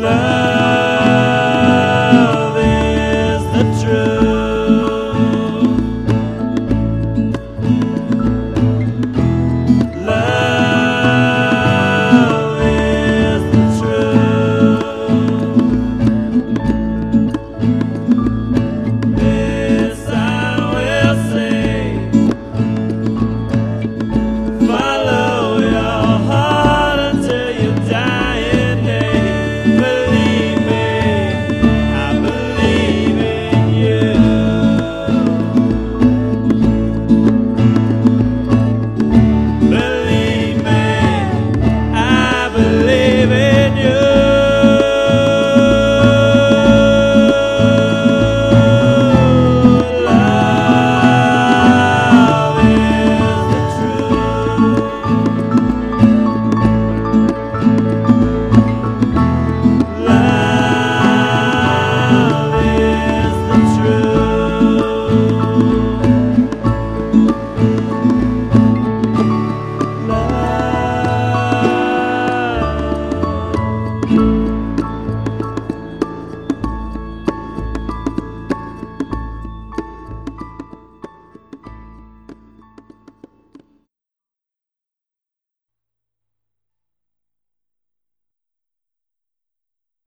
love. 0.00 0.39